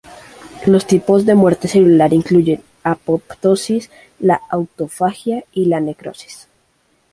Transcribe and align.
Los 0.65 0.87
tipos 0.87 1.27
de 1.27 1.35
muerte 1.35 1.67
celular 1.67 2.11
incluyen 2.11 2.63
la 2.83 2.93
apoptosis, 2.93 3.91
la 4.19 4.41
autofagia 4.49 5.43
y 5.53 5.65
la 5.65 5.79
necrosis. 5.79 6.47